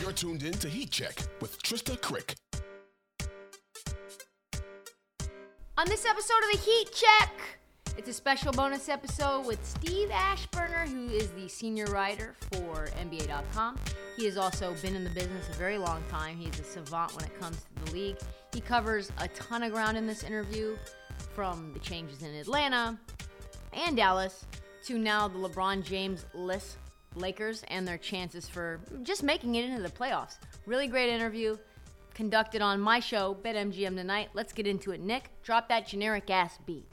You're 0.00 0.12
tuned 0.12 0.42
in 0.42 0.52
to 0.54 0.68
Heat 0.68 0.90
Check 0.90 1.18
with 1.40 1.60
Trista 1.62 2.00
Crick. 2.00 2.34
On 5.78 5.86
this 5.86 6.06
episode 6.06 6.38
of 6.44 6.52
the 6.52 6.58
Heat 6.58 6.88
Check, 6.94 7.32
it's 7.98 8.08
a 8.08 8.12
special 8.12 8.52
bonus 8.52 8.88
episode 8.88 9.46
with 9.46 9.64
Steve 9.64 10.08
Aschburner, 10.10 10.88
who 10.88 11.08
is 11.08 11.30
the 11.30 11.48
senior 11.48 11.86
writer 11.86 12.34
for 12.52 12.88
NBA.com. 13.00 13.76
He 14.16 14.24
has 14.24 14.36
also 14.36 14.74
been 14.82 14.94
in 14.94 15.04
the 15.04 15.10
business 15.10 15.48
a 15.48 15.54
very 15.54 15.78
long 15.78 16.02
time. 16.08 16.36
He's 16.36 16.58
a 16.60 16.64
savant 16.64 17.14
when 17.14 17.24
it 17.24 17.40
comes 17.40 17.56
to 17.56 17.84
the 17.84 17.92
league. 17.92 18.16
He 18.52 18.60
covers 18.60 19.12
a 19.18 19.28
ton 19.28 19.62
of 19.62 19.72
ground 19.72 19.96
in 19.96 20.06
this 20.06 20.24
interview, 20.24 20.76
from 21.36 21.70
the 21.74 21.78
changes 21.80 22.22
in 22.22 22.34
Atlanta 22.34 22.98
and 23.74 23.94
Dallas 23.94 24.46
to 24.86 24.98
now 24.98 25.28
the 25.28 25.38
LeBron 25.38 25.84
James 25.84 26.24
list 26.32 26.78
Lakers 27.16 27.64
and 27.68 27.86
their 27.86 27.98
chances 27.98 28.48
for 28.48 28.80
just 29.02 29.22
making 29.22 29.54
it 29.54 29.64
into 29.64 29.82
the 29.82 29.88
playoffs. 29.88 30.38
Really 30.66 30.86
great 30.86 31.08
interview 31.08 31.56
conducted 32.14 32.62
on 32.62 32.80
my 32.80 33.00
show, 33.00 33.36
BetMGM 33.42 33.96
Tonight. 33.96 34.30
Let's 34.34 34.52
get 34.52 34.66
into 34.66 34.92
it. 34.92 35.00
Nick, 35.00 35.30
drop 35.42 35.68
that 35.68 35.86
generic 35.86 36.30
ass 36.30 36.58
beat. 36.64 36.92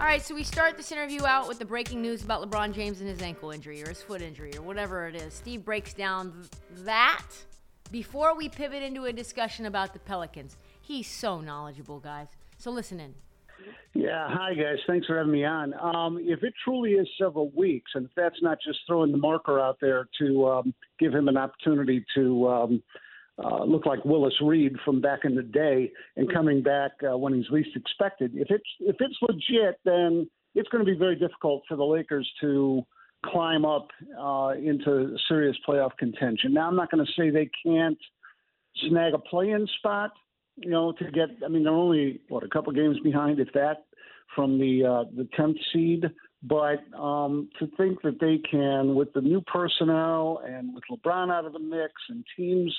All 0.00 0.06
right, 0.06 0.22
so 0.22 0.34
we 0.34 0.42
start 0.42 0.78
this 0.78 0.90
interview 0.92 1.26
out 1.26 1.46
with 1.46 1.58
the 1.58 1.64
breaking 1.64 2.00
news 2.00 2.24
about 2.24 2.42
LeBron 2.42 2.72
James 2.72 3.00
and 3.00 3.08
his 3.08 3.20
ankle 3.20 3.50
injury 3.50 3.84
or 3.84 3.88
his 3.90 4.00
foot 4.00 4.22
injury 4.22 4.50
or 4.56 4.62
whatever 4.62 5.06
it 5.06 5.14
is. 5.14 5.34
Steve 5.34 5.62
breaks 5.62 5.92
down 5.92 6.48
that 6.84 7.22
before 7.92 8.34
we 8.34 8.48
pivot 8.48 8.82
into 8.82 9.04
a 9.04 9.12
discussion 9.12 9.66
about 9.66 9.92
the 9.92 9.98
Pelicans. 9.98 10.56
He's 10.90 11.06
so 11.06 11.40
knowledgeable, 11.40 12.00
guys. 12.00 12.26
So 12.58 12.72
listen 12.72 12.98
in. 12.98 13.14
Yeah, 13.94 14.26
hi 14.28 14.54
guys. 14.54 14.78
Thanks 14.88 15.06
for 15.06 15.16
having 15.16 15.30
me 15.30 15.44
on. 15.44 15.72
Um, 15.74 16.18
if 16.20 16.42
it 16.42 16.52
truly 16.64 16.94
is 16.94 17.06
several 17.16 17.52
weeks, 17.54 17.92
and 17.94 18.06
if 18.06 18.10
that's 18.16 18.42
not 18.42 18.58
just 18.66 18.80
throwing 18.88 19.12
the 19.12 19.18
marker 19.18 19.60
out 19.60 19.78
there 19.80 20.08
to 20.20 20.48
um, 20.48 20.74
give 20.98 21.14
him 21.14 21.28
an 21.28 21.36
opportunity 21.36 22.04
to 22.16 22.48
um, 22.48 22.82
uh, 23.38 23.62
look 23.62 23.86
like 23.86 24.04
Willis 24.04 24.34
Reed 24.42 24.74
from 24.84 25.00
back 25.00 25.20
in 25.22 25.36
the 25.36 25.44
day 25.44 25.92
and 26.16 26.32
coming 26.32 26.60
back 26.60 26.90
uh, 27.08 27.16
when 27.16 27.34
he's 27.34 27.48
least 27.50 27.76
expected, 27.76 28.32
if 28.34 28.50
it's 28.50 28.68
if 28.80 28.96
it's 28.98 29.16
legit, 29.22 29.78
then 29.84 30.28
it's 30.56 30.68
going 30.70 30.84
to 30.84 30.92
be 30.92 30.98
very 30.98 31.14
difficult 31.14 31.62
for 31.68 31.76
the 31.76 31.84
Lakers 31.84 32.28
to 32.40 32.84
climb 33.26 33.64
up 33.64 33.86
uh, 34.20 34.54
into 34.60 35.16
serious 35.28 35.56
playoff 35.68 35.96
contention. 36.00 36.52
Now, 36.52 36.66
I'm 36.66 36.74
not 36.74 36.90
going 36.90 37.06
to 37.06 37.12
say 37.16 37.30
they 37.30 37.48
can't 37.64 37.98
snag 38.88 39.14
a 39.14 39.18
play-in 39.18 39.68
spot 39.78 40.10
you 40.60 40.70
know, 40.70 40.92
to 40.92 41.04
get. 41.10 41.28
I 41.44 41.48
mean, 41.48 41.64
they're 41.64 41.72
only 41.72 42.20
what 42.28 42.44
a 42.44 42.48
couple 42.48 42.72
games 42.72 42.98
behind, 43.02 43.40
if 43.40 43.52
that, 43.54 43.86
from 44.34 44.58
the 44.58 44.84
uh, 44.84 45.04
the 45.16 45.28
tenth 45.36 45.56
seed. 45.72 46.04
But 46.42 46.80
um, 46.98 47.50
to 47.58 47.66
think 47.76 48.00
that 48.02 48.18
they 48.18 48.38
can, 48.50 48.94
with 48.94 49.12
the 49.12 49.20
new 49.20 49.42
personnel 49.42 50.40
and 50.46 50.74
with 50.74 50.84
LeBron 50.90 51.30
out 51.30 51.44
of 51.44 51.52
the 51.52 51.58
mix 51.58 51.92
and 52.08 52.24
teams 52.36 52.74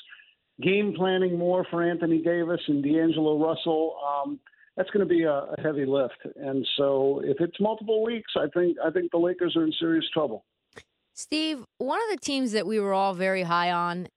game 0.61 0.93
planning 0.95 1.37
more 1.37 1.65
for 1.69 1.83
Anthony 1.83 2.19
Davis 2.19 2.61
and 2.67 2.83
D'Angelo 2.83 3.37
Russell, 3.37 3.97
um, 4.05 4.39
that's 4.75 4.89
going 4.91 5.07
to 5.07 5.09
be 5.13 5.23
a, 5.23 5.31
a 5.31 5.55
heavy 5.61 5.85
lift. 5.85 6.17
And 6.35 6.65
so, 6.77 7.21
if 7.23 7.37
it's 7.39 7.59
multiple 7.59 8.03
weeks, 8.03 8.31
I 8.35 8.47
think 8.53 8.77
I 8.83 8.89
think 8.89 9.11
the 9.11 9.17
Lakers 9.17 9.55
are 9.55 9.63
in 9.63 9.73
serious 9.79 10.05
trouble. 10.13 10.45
Steve, 11.13 11.63
one 11.77 11.99
of 11.99 12.19
the 12.19 12.25
teams 12.25 12.53
that 12.53 12.65
we 12.65 12.79
were 12.79 12.93
all 12.93 13.13
very 13.13 13.43
high 13.43 13.71
on 13.71 14.07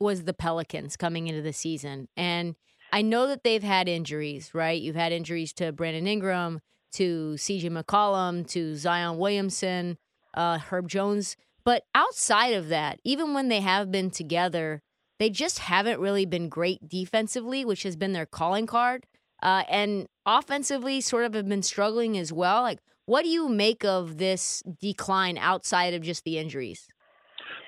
was 0.00 0.24
the 0.24 0.32
Pelicans 0.32 0.96
coming 0.96 1.26
into 1.26 1.42
the 1.42 1.52
season, 1.52 2.08
and 2.16 2.54
I 2.94 3.02
know 3.02 3.26
that 3.26 3.42
they've 3.42 3.60
had 3.60 3.88
injuries, 3.88 4.54
right? 4.54 4.80
You've 4.80 4.94
had 4.94 5.10
injuries 5.10 5.52
to 5.54 5.72
Brandon 5.72 6.06
Ingram, 6.06 6.60
to 6.92 7.34
CJ 7.36 7.68
McCollum, 7.68 8.46
to 8.50 8.76
Zion 8.76 9.18
Williamson, 9.18 9.98
uh, 10.34 10.58
Herb 10.58 10.88
Jones. 10.88 11.36
But 11.64 11.82
outside 11.92 12.54
of 12.54 12.68
that, 12.68 13.00
even 13.02 13.34
when 13.34 13.48
they 13.48 13.62
have 13.62 13.90
been 13.90 14.12
together, 14.12 14.80
they 15.18 15.28
just 15.28 15.58
haven't 15.58 15.98
really 15.98 16.24
been 16.24 16.48
great 16.48 16.88
defensively, 16.88 17.64
which 17.64 17.82
has 17.82 17.96
been 17.96 18.12
their 18.12 18.26
calling 18.26 18.68
card. 18.68 19.06
Uh, 19.42 19.64
and 19.68 20.06
offensively, 20.24 21.00
sort 21.00 21.24
of 21.24 21.34
have 21.34 21.48
been 21.48 21.64
struggling 21.64 22.16
as 22.16 22.32
well. 22.32 22.62
Like, 22.62 22.78
what 23.06 23.24
do 23.24 23.28
you 23.28 23.48
make 23.48 23.84
of 23.84 24.18
this 24.18 24.62
decline 24.80 25.36
outside 25.36 25.94
of 25.94 26.02
just 26.02 26.22
the 26.22 26.38
injuries? 26.38 26.86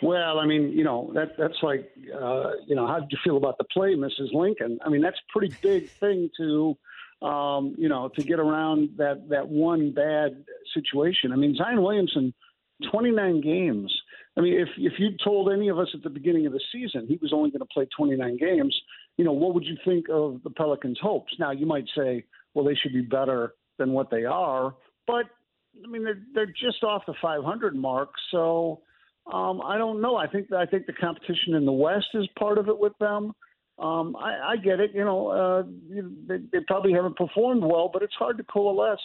Well, 0.03 0.39
I 0.39 0.47
mean, 0.47 0.73
you 0.73 0.85
know, 0.85 1.11
that 1.15 1.37
that's 1.39 1.63
like, 1.63 1.91
uh, 2.15 2.51
you 2.67 2.75
know, 2.75 2.87
how 2.87 3.01
did 3.01 3.09
you 3.11 3.19
feel 3.25 3.37
about 3.37 3.59
the 3.59 3.65
play, 3.65 3.95
Mrs. 3.95 4.33
Lincoln? 4.33 4.79
I 4.85 4.89
mean, 4.89 5.01
that's 5.01 5.17
a 5.17 5.33
pretty 5.33 5.55
big 5.63 5.89
thing 5.89 6.31
to, 6.37 6.77
um, 7.27 7.75
you 7.79 7.89
know, 7.89 8.09
to 8.15 8.23
get 8.23 8.39
around 8.39 8.91
that 8.99 9.29
that 9.31 9.49
one 9.49 9.93
bad 9.93 10.45
situation. 10.75 11.33
I 11.33 11.37
mean, 11.37 11.55
Zion 11.57 11.83
Williamson, 11.83 12.35
29 12.91 13.41
games. 13.41 13.95
I 14.37 14.43
mean, 14.43 14.61
if 14.61 14.69
if 14.77 14.99
you 14.99 15.17
told 15.25 15.51
any 15.51 15.69
of 15.69 15.79
us 15.79 15.89
at 15.95 16.03
the 16.03 16.11
beginning 16.11 16.47
of 16.47 16.53
the 16.53 16.61
season 16.73 17.07
he 17.07 17.19
was 17.23 17.33
only 17.33 17.51
going 17.51 17.61
to 17.61 17.67
play 17.73 17.87
29 17.97 18.37
games, 18.37 18.79
you 19.17 19.25
know, 19.25 19.33
what 19.33 19.55
would 19.55 19.65
you 19.65 19.77
think 19.85 20.07
of 20.11 20.43
the 20.45 20.51
Pelicans' 20.51 20.99
hopes? 21.01 21.33
Now, 21.39 21.53
you 21.53 21.65
might 21.65 21.87
say, 21.97 22.25
well, 22.53 22.67
they 22.67 22.75
should 22.75 22.93
be 22.93 23.01
better 23.01 23.55
than 23.79 23.93
what 23.93 24.11
they 24.11 24.25
are, 24.25 24.75
but 25.07 25.25
I 25.83 25.89
mean, 25.89 26.05
they're 26.05 26.21
they're 26.35 26.47
just 26.47 26.85
off 26.85 27.03
the 27.07 27.15
500 27.23 27.75
mark, 27.75 28.11
so 28.31 28.83
um, 29.33 29.61
I 29.63 29.77
don't 29.77 30.01
know. 30.01 30.17
I 30.17 30.27
think 30.29 30.53
I 30.53 30.67
think 30.67 30.87
the 30.87 30.93
competition 30.93 31.55
in 31.55 31.65
the 31.65 31.73
West 31.73 32.07
is 32.15 32.29
part 32.39 32.59
of 32.59 32.69
it 32.69 32.79
with 32.79 32.93
them. 32.99 33.33
Um, 33.79 34.17
I, 34.17 34.53
I 34.53 34.57
get 34.57 34.81
it. 34.81 34.93
You 34.95 35.05
know, 35.05 35.29
uh, 35.29 35.63
they, 36.29 36.39
they 36.53 36.65
probably 36.67 36.93
haven't 36.93 37.17
performed 37.17 37.63
well, 37.63 37.91
but 37.93 38.03
it's 38.03 38.15
hard 38.15 38.39
to 38.39 38.45
coalesce 38.45 39.01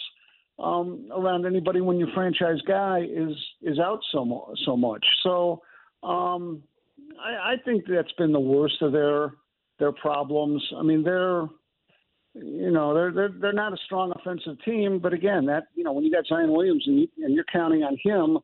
um, 0.59 1.09
around 1.11 1.45
anybody 1.45 1.81
when 1.81 1.97
your 1.97 2.09
franchise 2.13 2.61
guy 2.67 3.01
is 3.01 3.35
is 3.61 3.79
out 3.79 3.99
so 4.11 4.53
so 4.65 4.77
much. 4.77 5.05
So 5.23 5.61
um, 6.03 6.61
I, 7.19 7.53
I 7.53 7.55
think 7.65 7.85
that's 7.87 8.11
been 8.13 8.31
the 8.31 8.39
worst 8.39 8.81
of 8.81 8.91
their 8.91 9.33
their 9.79 9.91
problems. 9.91 10.63
I 10.77 10.83
mean, 10.83 11.03
they're 11.03 11.47
you 12.35 12.71
know 12.71 12.93
they're 12.93 13.11
they're 13.11 13.33
they're 13.41 13.53
not 13.53 13.73
a 13.73 13.77
strong 13.85 14.13
offensive 14.15 14.63
team, 14.63 14.99
but 14.99 15.13
again, 15.13 15.47
that 15.47 15.63
you 15.73 15.83
know 15.83 15.93
when 15.93 16.03
you 16.03 16.11
got 16.11 16.27
Zion 16.27 16.51
Williamson, 16.51 16.99
you, 16.99 17.07
and 17.25 17.33
you're 17.33 17.45
counting 17.51 17.83
on 17.83 17.97
him 18.03 18.37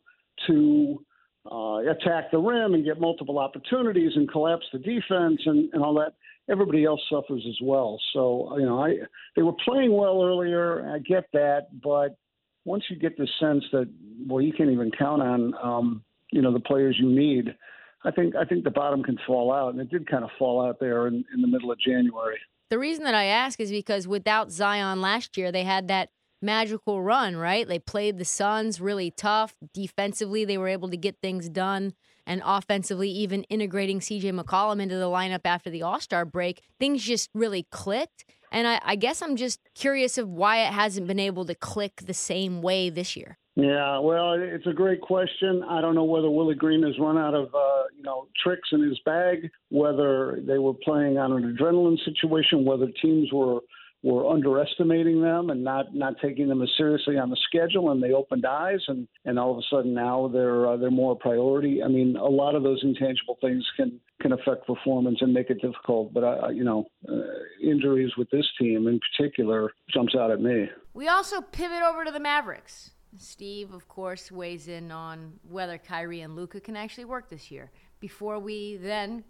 to 0.47 1.06
uh, 1.51 1.77
attack 1.91 2.31
the 2.31 2.38
rim 2.38 2.73
and 2.73 2.85
get 2.85 2.99
multiple 2.99 3.39
opportunities 3.39 4.11
and 4.15 4.29
collapse 4.31 4.65
the 4.71 4.79
defense 4.79 5.41
and, 5.45 5.69
and 5.73 5.83
all 5.83 5.94
that, 5.95 6.13
everybody 6.49 6.85
else 6.85 7.01
suffers 7.09 7.45
as 7.47 7.57
well. 7.61 7.99
So 8.13 8.57
you 8.57 8.65
know, 8.65 8.83
I 8.83 8.95
they 9.35 9.41
were 9.41 9.55
playing 9.65 9.95
well 9.95 10.23
earlier. 10.23 10.89
I 10.94 10.99
get 10.99 11.25
that, 11.33 11.67
but 11.83 12.17
once 12.65 12.83
you 12.89 12.97
get 12.97 13.17
the 13.17 13.27
sense 13.39 13.63
that 13.71 13.89
well, 14.27 14.41
you 14.41 14.53
can't 14.53 14.69
even 14.69 14.91
count 14.91 15.21
on 15.21 15.53
um, 15.61 16.03
you 16.31 16.41
know 16.41 16.53
the 16.53 16.59
players 16.59 16.97
you 16.99 17.09
need, 17.09 17.55
I 18.03 18.11
think 18.11 18.35
I 18.35 18.45
think 18.45 18.63
the 18.63 18.71
bottom 18.71 19.03
can 19.03 19.17
fall 19.25 19.53
out, 19.53 19.73
and 19.73 19.81
it 19.81 19.89
did 19.89 20.09
kind 20.09 20.23
of 20.23 20.29
fall 20.38 20.65
out 20.65 20.79
there 20.79 21.07
in, 21.07 21.25
in 21.33 21.41
the 21.41 21.47
middle 21.47 21.71
of 21.71 21.79
January. 21.79 22.38
The 22.69 22.79
reason 22.79 23.05
that 23.05 23.15
I 23.15 23.25
ask 23.25 23.59
is 23.59 23.71
because 23.71 24.07
without 24.07 24.51
Zion 24.51 25.01
last 25.01 25.38
year, 25.38 25.51
they 25.51 25.63
had 25.63 25.88
that 25.88 26.09
magical 26.42 27.01
run, 27.01 27.36
right? 27.36 27.68
They 27.68 27.80
played 27.80 28.18
the 28.18 28.25
Suns 28.25 28.80
really 28.80 29.12
tough. 29.12 29.56
Defensively, 29.74 30.45
they 30.45 30.57
were 30.57 30.68
able 30.68 30.89
to 30.89 30.98
get 30.98 31.18
things 31.22 31.50
done. 31.50 31.94
And 32.25 32.42
offensively, 32.45 33.10
even 33.10 33.44
integrating 33.44 34.00
CJ 34.00 34.38
McCollum 34.38 34.81
into 34.81 34.98
the 34.98 35.06
lineup 35.06 35.45
after 35.45 35.69
the 35.69 35.84
All 35.84 36.00
Star 36.00 36.25
break, 36.25 36.62
things 36.80 37.04
just 37.04 37.30
really 37.34 37.68
clicked. 37.72 38.25
And 38.51 38.68
I, 38.68 38.81
I, 38.84 38.95
guess 38.95 39.22
I'm 39.22 39.36
just 39.36 39.60
curious 39.75 40.18
of 40.18 40.30
why 40.30 40.60
it 40.60 40.74
hasn't 40.74 41.07
been 41.07 41.19
able 41.19 41.45
to 41.45 41.56
click 41.56 42.01
the 42.06 42.13
same 42.13 42.62
way 42.62 42.90
this 42.90 43.16
year. 43.16 43.38
Yeah, 43.56 43.98
well, 44.00 44.33
it's 44.38 44.68
a 44.68 44.74
great 44.74 45.01
question. 45.01 45.63
I 45.68 45.81
don't 45.81 45.95
know 45.95 46.04
whether 46.04 46.30
Willie 46.30 46.54
Green 46.54 46.83
has 46.83 46.94
run 47.00 47.18
out 47.18 47.33
of 47.33 47.48
uh, 47.56 47.83
you 47.95 48.04
know 48.04 48.28
tricks 48.44 48.69
in 48.72 48.83
his 48.83 49.00
bag, 49.04 49.50
whether 49.69 50.40
they 50.45 50.60
were 50.60 50.75
playing 50.75 51.18
on 51.18 51.31
an 51.31 51.57
adrenaline 51.57 51.98
situation, 52.06 52.66
whether 52.66 52.88
teams 53.01 53.33
were 53.33 53.62
were 54.03 54.29
underestimating 54.29 55.21
them 55.21 55.49
and 55.49 55.63
not 55.63 55.94
not 55.94 56.15
taking 56.21 56.47
them 56.47 56.61
as 56.61 56.69
seriously 56.77 57.17
on 57.17 57.29
the 57.29 57.38
schedule, 57.47 57.91
and 57.91 58.01
they 58.01 58.11
opened 58.11 58.45
eyes, 58.45 58.81
and 58.88 59.07
and 59.25 59.39
all 59.39 59.51
of 59.51 59.57
a 59.57 59.63
sudden 59.69 59.94
now 59.94 60.29
they're 60.31 60.67
uh, 60.67 60.77
they're 60.77 60.91
more 60.91 61.13
a 61.13 61.15
priority. 61.15 61.81
I 61.83 61.88
mean, 61.88 62.15
a 62.15 62.25
lot 62.25 62.55
of 62.55 62.63
those 62.63 62.79
intangible 62.83 63.38
things 63.41 63.65
can 63.75 63.99
can 64.21 64.33
affect 64.33 64.67
performance 64.67 65.19
and 65.21 65.33
make 65.33 65.49
it 65.49 65.61
difficult. 65.61 66.13
But 66.13 66.23
I, 66.23 66.49
you 66.51 66.63
know, 66.63 66.85
uh, 67.07 67.21
injuries 67.61 68.11
with 68.17 68.29
this 68.29 68.45
team 68.59 68.88
in 68.88 68.99
particular 68.99 69.71
jumps 69.94 70.15
out 70.15 70.31
at 70.31 70.41
me. 70.41 70.69
We 70.94 71.07
also 71.07 71.41
pivot 71.41 71.81
over 71.81 72.05
to 72.05 72.11
the 72.11 72.19
Mavericks. 72.19 72.91
Steve, 73.17 73.73
of 73.73 73.88
course, 73.88 74.31
weighs 74.31 74.67
in 74.67 74.91
on 74.91 75.39
whether 75.49 75.77
Kyrie 75.77 76.21
and 76.21 76.35
Luka 76.35 76.59
can 76.59 76.75
actually 76.75 77.05
work 77.05 77.29
this 77.29 77.49
year. 77.49 77.71
Before 77.99 78.38
we 78.38 78.77
then 78.77 79.23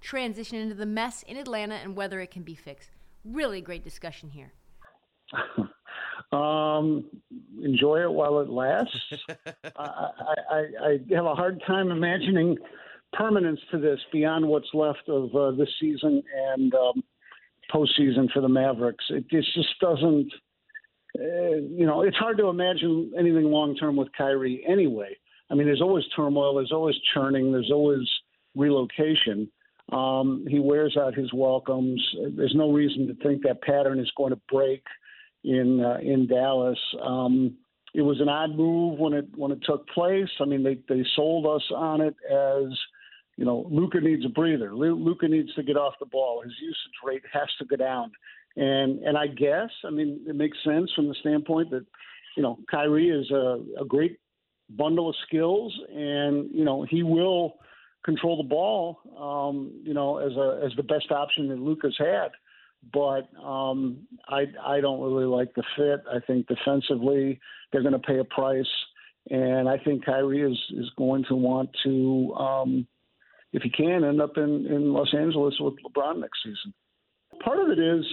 transition 0.00 0.58
into 0.58 0.74
the 0.74 0.86
mess 0.86 1.22
in 1.24 1.36
Atlanta 1.36 1.74
and 1.74 1.96
whether 1.96 2.20
it 2.20 2.30
can 2.30 2.42
be 2.42 2.54
fixed. 2.54 2.90
Really 3.24 3.60
great 3.60 3.84
discussion 3.84 4.30
here. 4.30 4.52
um, 6.32 7.04
enjoy 7.62 8.02
it 8.02 8.12
while 8.12 8.40
it 8.40 8.48
lasts. 8.48 8.96
I, 9.76 10.08
I, 10.50 10.64
I, 10.82 10.98
have 11.14 11.24
a 11.24 11.34
hard 11.34 11.62
time 11.66 11.90
imagining 11.90 12.56
permanence 13.12 13.60
to 13.70 13.78
this 13.78 13.98
beyond 14.12 14.46
what's 14.46 14.68
left 14.74 15.08
of 15.08 15.34
uh, 15.34 15.52
this 15.52 15.68
season 15.80 16.22
and 16.48 16.74
um, 16.74 17.02
postseason 17.72 18.30
for 18.32 18.40
the 18.40 18.48
Mavericks. 18.48 19.04
It 19.10 19.28
just, 19.30 19.54
just 19.54 19.78
doesn't. 19.80 20.32
Uh, 21.18 21.56
you 21.70 21.86
know, 21.86 22.02
it's 22.02 22.16
hard 22.16 22.36
to 22.38 22.48
imagine 22.48 23.12
anything 23.16 23.44
long 23.44 23.76
term 23.76 23.96
with 23.96 24.08
Kyrie 24.18 24.64
anyway. 24.68 25.16
I 25.50 25.54
mean, 25.54 25.66
there's 25.66 25.82
always 25.82 26.04
turmoil, 26.16 26.56
there's 26.56 26.72
always 26.72 26.96
churning, 27.12 27.52
there's 27.52 27.70
always 27.72 28.08
relocation. 28.56 29.48
Um, 29.92 30.46
he 30.48 30.58
wears 30.58 30.96
out 30.96 31.14
his 31.14 31.32
welcomes. 31.32 32.02
There's 32.36 32.54
no 32.54 32.72
reason 32.72 33.06
to 33.08 33.14
think 33.22 33.42
that 33.42 33.62
pattern 33.62 34.00
is 34.00 34.10
going 34.16 34.30
to 34.30 34.40
break 34.50 34.82
in 35.44 35.80
uh, 35.84 35.98
in 36.02 36.26
Dallas. 36.26 36.78
Um, 37.02 37.56
it 37.94 38.02
was 38.02 38.20
an 38.20 38.28
odd 38.28 38.56
move 38.56 38.98
when 38.98 39.12
it 39.12 39.26
when 39.36 39.52
it 39.52 39.60
took 39.64 39.86
place. 39.88 40.30
I 40.40 40.46
mean, 40.46 40.62
they 40.62 40.78
they 40.88 41.04
sold 41.14 41.46
us 41.46 41.62
on 41.74 42.00
it 42.00 42.16
as 42.30 42.76
you 43.36 43.44
know, 43.44 43.66
Luka 43.70 44.00
needs 44.00 44.24
a 44.24 44.28
breather. 44.28 44.74
Luka 44.74 45.26
needs 45.26 45.52
to 45.54 45.62
get 45.62 45.76
off 45.76 45.94
the 45.98 46.06
ball. 46.06 46.42
His 46.42 46.52
usage 46.60 46.92
rate 47.04 47.22
has 47.32 47.48
to 47.58 47.64
go 47.64 47.76
down. 47.76 48.12
And 48.56 49.00
and 49.00 49.18
I 49.18 49.26
guess 49.26 49.70
I 49.84 49.90
mean 49.90 50.20
it 50.28 50.36
makes 50.36 50.56
sense 50.64 50.90
from 50.94 51.08
the 51.08 51.14
standpoint 51.20 51.70
that 51.70 51.84
you 52.36 52.42
know 52.42 52.58
Kyrie 52.70 53.10
is 53.10 53.30
a, 53.30 53.60
a 53.80 53.84
great 53.84 54.18
bundle 54.70 55.08
of 55.08 55.16
skills, 55.26 55.74
and 55.92 56.50
you 56.52 56.64
know 56.64 56.86
he 56.88 57.02
will 57.02 57.54
control 58.04 58.36
the 58.36 58.48
ball. 58.48 58.98
Um, 59.18 59.72
you 59.82 59.94
know 59.94 60.18
as 60.18 60.32
a 60.32 60.60
as 60.64 60.72
the 60.76 60.82
best 60.82 61.10
option 61.10 61.48
that 61.48 61.58
Luka's 61.58 61.96
had. 61.98 62.30
But 62.92 63.28
um, 63.42 64.06
I 64.28 64.44
I 64.62 64.80
don't 64.80 65.00
really 65.00 65.24
like 65.24 65.54
the 65.54 65.62
fit. 65.76 66.04
I 66.10 66.20
think 66.26 66.46
defensively 66.46 67.40
they're 67.72 67.82
going 67.82 67.92
to 67.92 67.98
pay 67.98 68.18
a 68.18 68.24
price, 68.24 68.66
and 69.30 69.68
I 69.68 69.78
think 69.78 70.04
Kyrie 70.04 70.42
is 70.42 70.58
is 70.76 70.90
going 70.96 71.24
to 71.28 71.34
want 71.34 71.70
to. 71.84 72.34
Um, 72.34 72.86
if 73.52 73.62
he 73.62 73.70
can, 73.70 74.02
end 74.02 74.20
up 74.20 74.36
in, 74.36 74.66
in 74.66 74.92
Los 74.92 75.14
Angeles 75.16 75.54
with 75.60 75.74
LeBron 75.86 76.20
next 76.20 76.40
season. 76.42 76.74
Part 77.42 77.60
of 77.60 77.68
it 77.68 77.78
is 77.78 78.04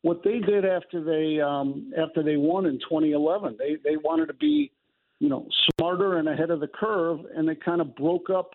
what 0.00 0.22
they 0.24 0.38
did 0.38 0.64
after 0.64 1.04
they 1.04 1.40
um, 1.40 1.92
after 1.96 2.22
they 2.22 2.36
won 2.36 2.66
in 2.66 2.78
2011. 2.78 3.56
They 3.58 3.76
they 3.84 3.96
wanted 3.96 4.26
to 4.26 4.34
be, 4.34 4.72
you 5.20 5.28
know, 5.28 5.46
smarter 5.78 6.16
and 6.16 6.28
ahead 6.28 6.50
of 6.50 6.60
the 6.60 6.68
curve, 6.68 7.20
and 7.34 7.48
they 7.48 7.54
kind 7.54 7.80
of 7.80 7.94
broke 7.94 8.30
up 8.30 8.50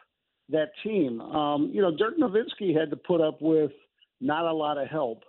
that 0.51 0.71
team. 0.83 1.21
Um, 1.21 1.71
you 1.74 1.81
know, 1.81 1.95
Dirk 1.95 2.18
Nowitzki 2.18 2.77
had 2.77 2.89
to 2.89 2.98
put 2.98 3.21
up 3.21 3.42
with 3.42 3.71
not 4.19 4.45
a 4.45 4.53
lot 4.53 4.77
of 4.77 4.88
help 4.88 5.24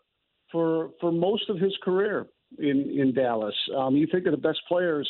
for 0.50 0.90
for 1.00 1.12
most 1.12 1.48
of 1.48 1.58
his 1.58 1.76
career 1.82 2.26
in 2.58 2.90
in 2.98 3.14
Dallas. 3.14 3.54
Um, 3.76 3.96
you 3.96 4.06
think 4.10 4.26
of 4.26 4.32
the 4.32 4.38
best 4.38 4.60
players, 4.68 5.08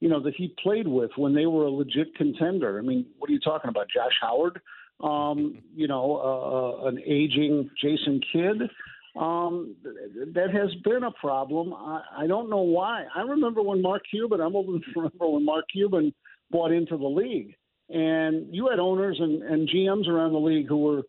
you 0.00 0.08
know, 0.08 0.20
that 0.20 0.34
he 0.34 0.54
played 0.62 0.88
with 0.88 1.10
when 1.16 1.34
they 1.34 1.46
were 1.46 1.64
a 1.64 1.70
legit 1.70 2.14
contender. 2.16 2.78
I 2.78 2.82
mean, 2.82 3.06
what 3.18 3.30
are 3.30 3.32
you 3.32 3.40
talking 3.40 3.68
about, 3.68 3.86
Josh 3.94 4.14
Howard? 4.20 4.60
um, 5.02 5.58
you 5.74 5.88
know, 5.88 6.16
uh, 6.16 6.86
uh, 6.86 6.88
an 6.88 6.98
aging 7.00 7.70
Jason 7.80 8.20
Kidd. 8.32 8.70
Um, 9.14 9.76
that 10.32 10.50
has 10.54 10.74
been 10.84 11.02
a 11.02 11.10
problem. 11.10 11.74
I, 11.74 12.00
I 12.20 12.26
don't 12.26 12.48
know 12.48 12.62
why. 12.62 13.04
I 13.14 13.20
remember 13.20 13.60
when 13.60 13.82
Mark 13.82 14.02
Cuban, 14.10 14.40
I'm 14.40 14.56
old 14.56 14.70
enough 14.70 14.82
to 14.84 15.00
remember 15.00 15.28
when 15.28 15.44
Mark 15.44 15.66
Cuban 15.70 16.14
bought 16.50 16.72
into 16.72 16.96
the 16.96 17.06
league. 17.06 17.54
And 17.92 18.54
you 18.54 18.68
had 18.68 18.78
owners 18.78 19.18
and, 19.20 19.42
and 19.42 19.68
GMs 19.68 20.08
around 20.08 20.32
the 20.32 20.38
league 20.38 20.68
who 20.68 20.78
were 20.78 21.02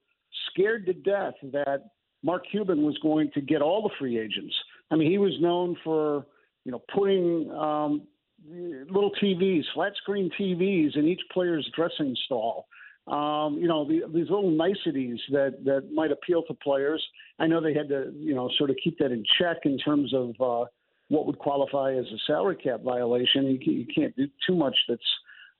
scared 0.51 0.85
to 0.87 0.93
death 0.93 1.33
that 1.51 1.89
Mark 2.23 2.43
Cuban 2.49 2.83
was 2.83 2.97
going 2.99 3.31
to 3.33 3.41
get 3.41 3.61
all 3.61 3.81
the 3.81 3.93
free 3.99 4.19
agents. 4.19 4.53
I 4.91 4.95
mean, 4.95 5.09
he 5.09 5.17
was 5.17 5.33
known 5.39 5.77
for, 5.83 6.25
you 6.65 6.71
know, 6.71 6.81
putting 6.93 7.49
um, 7.51 8.07
little 8.47 9.11
TVs, 9.21 9.63
flat 9.73 9.93
screen 9.97 10.29
TVs 10.39 10.97
in 10.97 11.07
each 11.07 11.21
player's 11.31 11.69
dressing 11.75 12.15
stall 12.25 12.67
um, 13.07 13.57
you 13.59 13.67
know, 13.67 13.85
the, 13.85 14.01
these 14.13 14.29
little 14.29 14.49
niceties 14.49 15.19
that, 15.31 15.63
that 15.65 15.91
might 15.91 16.11
appeal 16.11 16.43
to 16.43 16.53
players. 16.53 17.03
I 17.37 17.47
know 17.47 17.61
they 17.61 17.73
had 17.73 17.89
to, 17.89 18.13
you 18.15 18.33
know, 18.33 18.49
sort 18.57 18.69
of 18.69 18.77
keep 18.81 18.97
that 18.99 19.11
in 19.11 19.25
check 19.39 19.57
in 19.65 19.77
terms 19.77 20.13
of 20.13 20.29
uh, 20.39 20.65
what 21.09 21.25
would 21.25 21.37
qualify 21.37 21.93
as 21.93 22.05
a 22.05 22.17
salary 22.25 22.55
cap 22.55 22.81
violation. 22.81 23.45
You, 23.45 23.73
you 23.73 23.85
can't 23.93 24.15
do 24.15 24.27
too 24.47 24.55
much 24.55 24.75
that's 24.87 25.01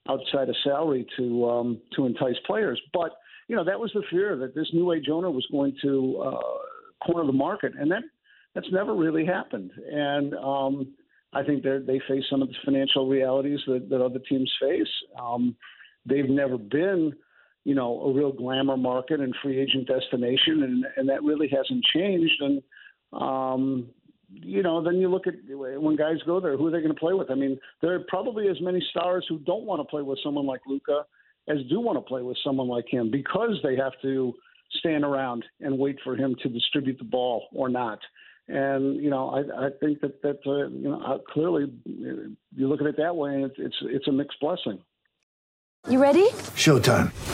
outside 0.08 0.48
of 0.48 0.56
salary 0.62 1.06
to 1.16 1.48
um, 1.48 1.80
to 1.96 2.06
entice 2.06 2.36
players. 2.46 2.80
But 2.92 3.12
you 3.48 3.56
know, 3.56 3.64
that 3.64 3.78
was 3.78 3.90
the 3.94 4.02
fear 4.10 4.36
that 4.36 4.54
this 4.54 4.68
new 4.72 4.92
age 4.92 5.08
owner 5.10 5.30
was 5.30 5.46
going 5.50 5.76
to 5.82 6.22
uh, 6.26 7.06
corner 7.06 7.26
the 7.26 7.32
market, 7.32 7.72
and 7.78 7.90
that 7.90 8.02
that's 8.54 8.70
never 8.72 8.94
really 8.94 9.26
happened. 9.26 9.70
And 9.90 10.34
um, 10.34 10.94
I 11.32 11.42
think 11.42 11.62
they 11.62 12.00
face 12.08 12.24
some 12.30 12.42
of 12.42 12.48
the 12.48 12.54
financial 12.64 13.08
realities 13.08 13.60
that, 13.66 13.88
that 13.90 14.00
other 14.00 14.20
teams 14.28 14.52
face. 14.60 14.88
Um, 15.20 15.56
they've 16.06 16.28
never 16.28 16.56
been 16.56 17.14
you 17.64 17.74
know, 17.74 18.00
a 18.02 18.12
real 18.12 18.30
glamour 18.30 18.76
market 18.76 19.20
and 19.20 19.34
free 19.42 19.58
agent 19.58 19.88
destination, 19.88 20.62
and 20.62 20.84
and 20.96 21.08
that 21.08 21.22
really 21.22 21.48
hasn't 21.48 21.84
changed. 21.84 22.40
And 22.40 22.62
um, 23.12 23.88
you 24.42 24.62
know, 24.62 24.82
then 24.82 24.96
you 24.96 25.08
look 25.08 25.26
at 25.26 25.34
when 25.48 25.96
guys 25.96 26.16
go 26.26 26.40
there, 26.40 26.56
who 26.56 26.66
are 26.66 26.70
they 26.70 26.80
going 26.80 26.94
to 26.94 26.98
play 26.98 27.14
with? 27.14 27.30
I 27.30 27.34
mean, 27.34 27.58
there 27.80 27.94
are 27.94 28.04
probably 28.08 28.48
as 28.48 28.60
many 28.60 28.84
stars 28.90 29.26
who 29.28 29.38
don't 29.38 29.64
want 29.64 29.80
to 29.80 29.84
play 29.84 30.02
with 30.02 30.18
someone 30.22 30.46
like 30.46 30.60
Luka 30.66 31.04
as 31.48 31.58
do 31.68 31.80
want 31.80 31.98
to 31.98 32.02
play 32.02 32.22
with 32.22 32.36
someone 32.44 32.68
like 32.68 32.86
him 32.88 33.10
because 33.10 33.58
they 33.62 33.76
have 33.76 33.92
to 34.02 34.32
stand 34.78 35.04
around 35.04 35.44
and 35.60 35.78
wait 35.78 35.98
for 36.02 36.16
him 36.16 36.34
to 36.42 36.48
distribute 36.48 36.98
the 36.98 37.04
ball 37.04 37.48
or 37.52 37.68
not. 37.68 37.98
And 38.48 38.96
you 39.02 39.08
know, 39.08 39.30
I, 39.30 39.66
I 39.66 39.68
think 39.80 40.00
that 40.02 40.20
that 40.22 40.38
uh, 40.46 40.68
you 40.68 40.90
know 40.90 41.00
uh, 41.00 41.18
clearly 41.32 41.72
you 41.86 42.68
look 42.68 42.80
at 42.80 42.86
it 42.86 42.96
that 42.98 43.16
way, 43.16 43.34
and 43.34 43.44
it's 43.44 43.56
it's, 43.58 43.76
it's 43.82 44.08
a 44.08 44.12
mixed 44.12 44.38
blessing. 44.40 44.80
You 45.88 46.00
ready? 46.00 46.28
Showtime. 46.56 47.33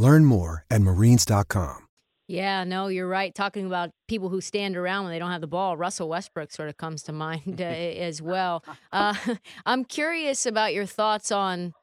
Learn 0.00 0.24
more 0.24 0.64
at 0.70 0.80
marines.com. 0.80 1.86
Yeah, 2.26 2.64
no, 2.64 2.86
you're 2.86 3.06
right. 3.06 3.34
Talking 3.34 3.66
about 3.66 3.90
people 4.08 4.30
who 4.30 4.40
stand 4.40 4.74
around 4.74 5.04
when 5.04 5.12
they 5.12 5.18
don't 5.18 5.30
have 5.30 5.42
the 5.42 5.46
ball, 5.46 5.76
Russell 5.76 6.08
Westbrook 6.08 6.52
sort 6.52 6.70
of 6.70 6.78
comes 6.78 7.02
to 7.02 7.12
mind 7.12 7.60
uh, 7.60 7.64
as 7.64 8.22
well. 8.22 8.64
Uh, 8.92 9.14
I'm 9.66 9.84
curious 9.84 10.46
about 10.46 10.72
your 10.72 10.86
thoughts 10.86 11.30
on 11.30 11.74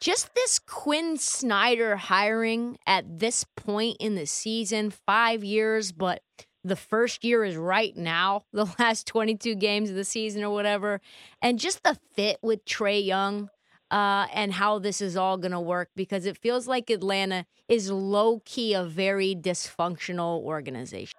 just 0.00 0.34
this 0.34 0.58
Quin 0.58 1.16
Snyder 1.16 1.94
hiring 1.94 2.76
at 2.88 3.20
this 3.20 3.44
point 3.56 3.98
in 4.00 4.16
the 4.16 4.26
season, 4.26 4.90
five 4.90 5.44
years, 5.44 5.92
but 5.92 6.22
the 6.64 6.74
first 6.74 7.22
year 7.22 7.44
is 7.44 7.54
right 7.54 7.96
now, 7.96 8.42
the 8.52 8.66
last 8.80 9.06
22 9.06 9.54
games 9.54 9.90
of 9.90 9.96
the 9.96 10.04
season 10.04 10.42
or 10.42 10.52
whatever, 10.52 11.00
and 11.40 11.60
just 11.60 11.84
the 11.84 11.96
fit 12.16 12.38
with 12.42 12.64
Trae 12.64 13.04
Young 13.04 13.48
uh, 13.90 14.26
and 14.32 14.52
how 14.52 14.78
this 14.78 15.00
is 15.00 15.16
all 15.16 15.36
going 15.36 15.52
to 15.52 15.60
work 15.60 15.90
because 15.94 16.26
it 16.26 16.36
feels 16.38 16.66
like 16.66 16.90
Atlanta 16.90 17.46
is 17.68 17.90
low 17.90 18.40
key 18.44 18.74
a 18.74 18.84
very 18.84 19.34
dysfunctional 19.34 20.40
organization. 20.42 21.18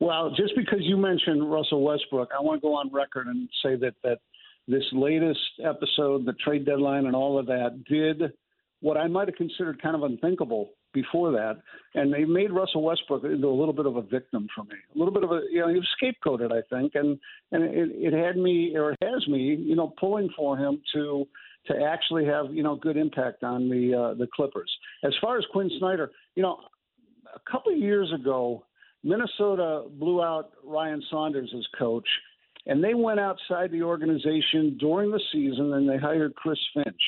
Well, 0.00 0.30
just 0.36 0.54
because 0.56 0.80
you 0.82 0.96
mentioned 0.96 1.50
Russell 1.50 1.82
Westbrook, 1.82 2.30
I 2.36 2.40
want 2.40 2.60
to 2.60 2.62
go 2.62 2.74
on 2.74 2.90
record 2.92 3.26
and 3.26 3.48
say 3.62 3.74
that 3.76 3.94
that 4.04 4.18
this 4.68 4.84
latest 4.92 5.40
episode, 5.64 6.24
the 6.24 6.34
trade 6.44 6.66
deadline, 6.66 7.06
and 7.06 7.16
all 7.16 7.38
of 7.38 7.46
that 7.46 7.84
did 7.88 8.32
what 8.80 8.96
I 8.96 9.08
might 9.08 9.28
have 9.28 9.36
considered 9.36 9.82
kind 9.82 9.96
of 9.96 10.02
unthinkable 10.02 10.70
before 11.02 11.32
that, 11.32 11.56
and 11.94 12.12
they 12.12 12.24
made 12.24 12.52
Russell 12.52 12.82
Westbrook 12.82 13.24
into 13.24 13.48
a 13.48 13.58
little 13.58 13.74
bit 13.74 13.86
of 13.86 13.96
a 13.96 14.02
victim 14.02 14.48
for 14.54 14.64
me, 14.64 14.76
a 14.94 14.98
little 14.98 15.12
bit 15.12 15.24
of 15.24 15.30
a 15.30 15.40
you 15.50 15.60
know 15.60 15.68
he 15.68 15.76
was 15.76 15.88
scapegoated, 16.00 16.52
I 16.52 16.62
think, 16.74 16.92
and 16.94 17.18
and 17.52 17.64
it, 17.64 17.90
it 17.94 18.12
had 18.12 18.36
me 18.36 18.76
or 18.76 18.92
it 18.92 18.98
has 19.02 19.26
me, 19.28 19.56
you 19.58 19.76
know, 19.76 19.92
pulling 19.98 20.28
for 20.36 20.56
him 20.56 20.80
to 20.94 21.26
to 21.66 21.82
actually 21.82 22.24
have 22.24 22.46
you 22.52 22.62
know 22.62 22.76
good 22.76 22.96
impact 22.96 23.42
on 23.42 23.68
the 23.68 23.94
uh, 23.94 24.14
the 24.14 24.28
Clippers. 24.34 24.70
As 25.04 25.14
far 25.20 25.38
as 25.38 25.44
Quin 25.52 25.70
Snyder, 25.78 26.10
you 26.34 26.42
know, 26.42 26.58
a 27.34 27.50
couple 27.50 27.72
of 27.72 27.78
years 27.78 28.12
ago, 28.12 28.64
Minnesota 29.04 29.84
blew 29.98 30.22
out 30.22 30.50
Ryan 30.64 31.02
Saunders 31.10 31.52
as 31.56 31.66
coach, 31.78 32.08
and 32.66 32.82
they 32.82 32.94
went 32.94 33.20
outside 33.20 33.70
the 33.70 33.82
organization 33.82 34.76
during 34.78 35.10
the 35.10 35.20
season 35.32 35.72
and 35.74 35.88
they 35.88 35.98
hired 35.98 36.34
Chris 36.34 36.58
Finch. 36.74 37.02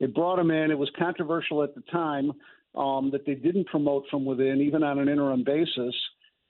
They 0.00 0.06
brought 0.06 0.38
him 0.38 0.50
in. 0.50 0.70
It 0.70 0.78
was 0.78 0.90
controversial 0.98 1.62
at 1.62 1.74
the 1.74 1.82
time 1.92 2.32
um, 2.74 3.10
that 3.10 3.26
they 3.26 3.34
didn't 3.34 3.66
promote 3.66 4.04
from 4.10 4.24
within, 4.24 4.60
even 4.60 4.82
on 4.82 4.98
an 4.98 5.08
interim 5.08 5.44
basis. 5.44 5.94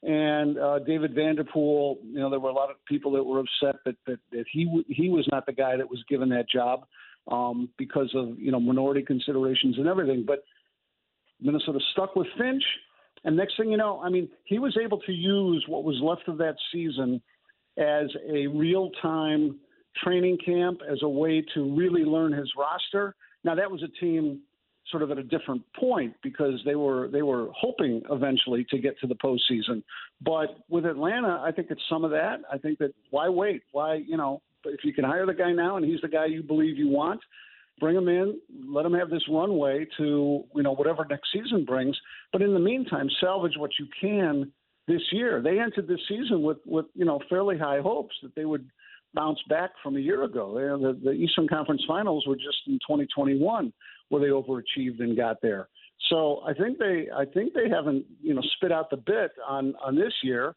And 0.03 0.59
uh, 0.59 0.81
David 0.81 1.15
Vanderpool, 1.15 1.99
you 2.05 2.19
know, 2.19 2.29
there 2.29 2.41
were 2.41 2.51
a 2.51 2.55
lot 2.55 2.71
of 2.71 2.77
people 2.87 3.13
that 3.13 3.23
were 3.23 3.41
upset 3.41 3.81
that 3.85 3.97
that, 4.07 4.19
that 4.33 4.45
he 4.51 4.65
w- 4.65 4.85
he 4.89 5.09
was 5.09 5.29
not 5.31 5.47
the 5.47 5.53
guy 5.53 5.77
that 5.77 5.89
was 5.89 6.03
given 6.09 6.29
that 6.31 6.51
job 6.51 6.87
um, 7.31 7.69
because 7.79 8.11
of 8.15 8.39
you 8.39 8.51
know 8.51 8.59
minority 8.59 9.03
considerations 9.03 9.79
and 9.79 9.87
everything. 9.87 10.25
But 10.27 10.43
Minnesota 11.41 11.79
stuck 11.93 12.17
with 12.17 12.27
Finch, 12.37 12.65
and 13.25 13.37
next 13.37 13.57
thing 13.57 13.71
you 13.71 13.77
know, 13.77 14.01
I 14.03 14.09
mean, 14.09 14.29
he 14.45 14.59
was 14.59 14.77
able 14.83 14.99
to 14.99 15.13
use 15.13 15.65
what 15.69 15.85
was 15.85 16.01
left 16.03 16.27
of 16.27 16.39
that 16.39 16.57
season 16.73 17.23
as 17.79 18.09
a 18.29 18.49
real 18.49 18.91
time 19.01 19.61
training 20.03 20.39
camp, 20.45 20.81
as 20.91 20.99
a 21.03 21.09
way 21.09 21.45
to 21.55 21.77
really 21.77 22.03
learn 22.03 22.33
his 22.33 22.51
roster. 22.59 23.15
Now 23.45 23.55
that 23.55 23.71
was 23.71 23.85
a 23.85 24.05
team 24.05 24.41
sort 24.91 25.03
of 25.03 25.11
at 25.11 25.19
a 25.19 25.23
different 25.23 25.63
point 25.79 26.15
because 26.23 26.61
they 26.65 26.75
were 26.75 27.09
they 27.09 27.23
were 27.23 27.49
hoping 27.57 28.03
eventually 28.11 28.67
to 28.71 28.79
get 28.79 28.99
to 29.01 29.07
the 29.07 29.15
postseason. 29.15 29.83
But 30.21 30.57
with 30.69 30.85
Atlanta, 30.87 31.41
I 31.45 31.53
think 31.53 31.69
it's 31.71 31.83
some 31.89 32.05
of 32.05 32.11
that. 32.11 32.41
I 32.53 32.59
think 32.59 32.79
that 32.79 32.93
why 33.11 33.29
wait? 33.29 33.63
Why 33.73 33.95
you 33.95 34.17
know 34.17 34.43
if 34.65 34.85
you 34.85 34.93
can 34.93 35.05
hire 35.05 35.27
the 35.27 35.35
guy 35.35 35.53
now 35.53 35.77
and 35.77 35.85
he's 35.85 36.01
the 36.01 36.09
guy 36.09 36.27
you 36.27 36.43
believe 36.43 36.77
you 36.77 36.89
want, 36.89 37.21
bring 37.81 37.97
him 37.97 38.09
in, 38.09 38.39
let 38.69 38.87
him 38.87 38.95
have 38.95 39.11
this 39.11 39.23
runway 39.29 39.87
to 39.99 40.45
you 40.55 40.63
know 40.63 40.75
whatever 40.75 41.07
next 41.09 41.29
season 41.33 41.65
brings. 41.65 41.97
But 42.33 42.43
in 42.43 42.53
the 42.55 42.61
meantime, 42.61 43.09
salvage 43.21 43.55
what 43.57 43.71
you 43.79 43.87
can 44.01 44.53
this 44.89 45.03
year. 45.13 45.41
They 45.41 45.61
entered 45.61 45.87
this 45.87 46.01
season 46.09 46.43
with 46.43 46.59
with 46.67 46.87
you 46.95 47.05
know 47.05 47.21
fairly 47.29 47.59
high 47.59 47.81
hopes 47.81 48.15
that 48.23 48.35
they 48.35 48.45
would 48.45 48.69
bounce 49.15 49.39
back 49.49 49.71
from 49.83 49.97
a 49.97 50.01
year 50.01 50.25
ago. 50.25 50.55
The, 50.55 50.99
the 51.05 51.13
Eastern 51.13 51.47
Conference 51.47 51.83
Finals 51.87 52.27
were 52.27 52.37
just 52.37 52.59
in 52.67 52.75
2021 52.75 53.73
where 54.13 54.21
they 54.21 54.29
overachieved 54.29 55.01
and 55.01 55.17
got 55.17 55.41
there. 55.41 55.69
So 56.11 56.43
I 56.47 56.53
think 56.53 56.79
they 56.79 57.07
I 57.17 57.25
think 57.25 57.55
they 57.55 57.71
haven't 57.71 58.05
you 58.21 58.35
know 58.35 58.43
spit 58.57 58.71
out 58.71 58.91
the 58.91 58.99
bit 58.99 59.33
on 59.49 59.75
on 59.83 59.97
this 59.97 60.13
year. 60.23 60.55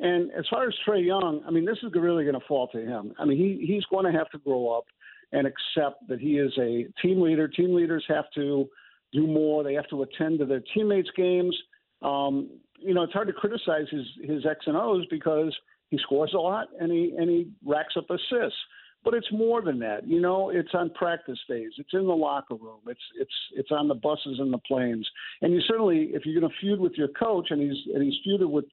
And 0.00 0.30
as 0.32 0.44
far 0.50 0.66
as 0.66 0.74
Trae 0.86 1.06
Young, 1.06 1.40
I 1.46 1.50
mean, 1.50 1.64
this 1.64 1.78
is 1.82 1.90
really 1.94 2.24
going 2.24 2.38
to 2.38 2.46
fall 2.46 2.68
to 2.68 2.78
him. 2.78 3.14
I 3.18 3.24
mean, 3.24 3.38
he 3.38 3.64
he's 3.64 3.84
going 3.84 4.10
to 4.10 4.18
have 4.18 4.28
to 4.30 4.38
grow 4.38 4.76
up 4.76 4.84
and 5.32 5.46
accept 5.46 6.06
that 6.08 6.20
he 6.20 6.38
is 6.38 6.52
a 6.58 6.86
team 7.00 7.20
leader. 7.20 7.46
Team 7.46 7.74
leaders 7.74 8.04
have 8.08 8.24
to 8.34 8.68
do 9.12 9.26
more. 9.26 9.62
They 9.62 9.74
have 9.74 9.88
to 9.90 10.02
attend 10.02 10.40
to 10.40 10.44
their 10.44 10.62
teammates' 10.74 11.10
games. 11.16 11.56
Um, 12.02 12.50
you 12.78 12.92
know, 12.92 13.04
it's 13.04 13.12
hard 13.12 13.28
to 13.28 13.32
criticize 13.32 13.86
his 13.90 14.06
his 14.24 14.44
X 14.44 14.64
and 14.66 14.76
O's 14.76 15.06
because 15.10 15.56
he 15.90 15.98
scores 15.98 16.32
a 16.34 16.38
lot 16.38 16.66
and 16.80 16.90
he 16.90 17.14
and 17.16 17.30
he 17.30 17.48
racks 17.64 17.94
up 17.96 18.10
assists. 18.10 18.58
But 19.06 19.14
it's 19.14 19.30
more 19.30 19.62
than 19.62 19.78
that. 19.78 20.04
You 20.04 20.20
know, 20.20 20.50
it's 20.50 20.74
on 20.74 20.90
practice 20.90 21.38
days. 21.48 21.70
It's 21.78 21.92
in 21.92 22.08
the 22.08 22.12
locker 22.12 22.56
room. 22.56 22.80
It's 22.88 23.00
it's 23.16 23.30
it's 23.54 23.70
on 23.70 23.86
the 23.86 23.94
buses 23.94 24.40
and 24.40 24.52
the 24.52 24.58
planes. 24.58 25.08
And 25.42 25.52
you 25.52 25.60
certainly, 25.60 26.10
if 26.12 26.26
you're 26.26 26.40
going 26.40 26.50
to 26.50 26.58
feud 26.60 26.80
with 26.80 26.94
your 26.94 27.06
coach, 27.06 27.46
and 27.50 27.62
he's 27.62 27.80
and 27.94 28.02
he's 28.02 28.14
feuded 28.26 28.50
with 28.50 28.64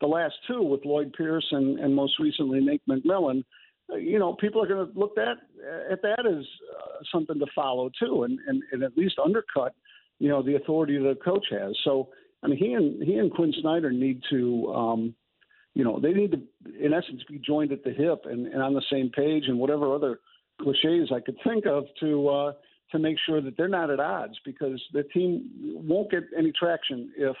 the 0.00 0.06
last 0.06 0.32
two 0.46 0.62
with 0.62 0.86
Lloyd 0.86 1.12
Pierce 1.12 1.46
and, 1.50 1.78
and 1.78 1.94
most 1.94 2.18
recently 2.18 2.58
Nate 2.60 2.80
McMillan, 2.88 3.44
uh, 3.92 3.96
you 3.96 4.18
know, 4.18 4.32
people 4.40 4.64
are 4.64 4.66
going 4.66 4.90
to 4.90 4.98
look 4.98 5.18
at 5.18 5.36
at 5.92 6.00
that 6.00 6.24
as 6.26 6.42
uh, 6.74 7.02
something 7.12 7.38
to 7.38 7.46
follow 7.54 7.90
too, 8.00 8.22
and, 8.22 8.38
and 8.46 8.62
and 8.72 8.82
at 8.82 8.96
least 8.96 9.16
undercut, 9.22 9.74
you 10.20 10.30
know, 10.30 10.42
the 10.42 10.54
authority 10.54 10.96
that 10.96 11.18
the 11.18 11.22
coach 11.22 11.48
has. 11.50 11.76
So 11.84 12.08
I 12.42 12.46
mean, 12.46 12.56
he 12.56 12.72
and 12.72 13.02
he 13.02 13.18
and 13.18 13.30
Quin 13.30 13.52
Snyder 13.60 13.90
need 13.90 14.22
to. 14.30 14.72
Um, 14.74 15.14
you 15.76 15.84
know, 15.84 16.00
they 16.00 16.14
need 16.14 16.30
to, 16.30 16.40
in 16.82 16.94
essence, 16.94 17.22
be 17.28 17.38
joined 17.38 17.70
at 17.70 17.84
the 17.84 17.92
hip 17.92 18.22
and, 18.24 18.46
and 18.46 18.62
on 18.62 18.72
the 18.72 18.82
same 18.90 19.10
page, 19.10 19.44
and 19.46 19.58
whatever 19.58 19.94
other 19.94 20.20
cliches 20.62 21.12
I 21.14 21.20
could 21.20 21.36
think 21.44 21.66
of 21.66 21.84
to 22.00 22.28
uh, 22.28 22.52
to 22.92 22.98
make 22.98 23.18
sure 23.26 23.42
that 23.42 23.58
they're 23.58 23.68
not 23.68 23.90
at 23.90 24.00
odds, 24.00 24.38
because 24.42 24.82
the 24.94 25.02
team 25.02 25.50
won't 25.86 26.10
get 26.10 26.22
any 26.36 26.50
traction 26.58 27.12
if 27.18 27.36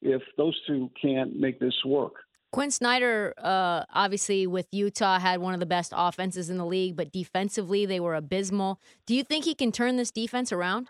if 0.00 0.22
those 0.38 0.58
two 0.66 0.90
can't 1.00 1.38
make 1.38 1.60
this 1.60 1.74
work. 1.84 2.14
Quin 2.52 2.70
Snyder, 2.70 3.34
uh, 3.36 3.84
obviously 3.92 4.46
with 4.46 4.66
Utah, 4.72 5.18
had 5.18 5.40
one 5.42 5.52
of 5.52 5.60
the 5.60 5.66
best 5.66 5.92
offenses 5.94 6.48
in 6.48 6.56
the 6.56 6.64
league, 6.64 6.96
but 6.96 7.12
defensively 7.12 7.84
they 7.84 8.00
were 8.00 8.14
abysmal. 8.14 8.80
Do 9.06 9.14
you 9.14 9.24
think 9.24 9.44
he 9.44 9.54
can 9.54 9.72
turn 9.72 9.96
this 9.96 10.10
defense 10.10 10.52
around? 10.52 10.88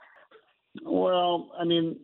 Well, 0.84 1.50
I 1.58 1.64
mean, 1.64 1.96